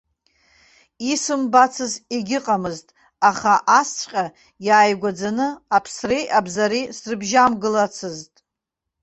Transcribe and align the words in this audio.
Исымбацыз 1.11 1.93
егьыҟамызт, 2.15 2.87
аха 3.29 3.53
асҵәҟьа 3.79 4.23
иааигәаӡаны, 4.67 5.47
аԥсреи 5.75 6.25
абзареи 6.37 6.85
срыбжьамгылацызт. 6.97 8.33